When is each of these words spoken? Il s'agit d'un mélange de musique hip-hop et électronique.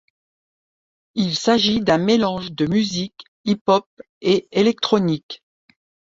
Il 1.13 1.35
s'agit 1.35 1.79
d'un 1.81 1.99
mélange 1.99 2.53
de 2.53 2.65
musique 2.65 3.23
hip-hop 3.45 3.85
et 4.23 4.47
électronique. 4.51 5.43